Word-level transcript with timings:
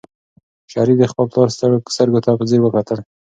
شریف 0.71 0.97
د 0.99 1.03
خپل 1.11 1.25
پلار 1.33 1.49
ستړو 1.55 1.77
سترګو 1.95 2.23
ته 2.25 2.29
په 2.39 2.43
ځیر 2.49 2.61
وکتل. 2.63 2.99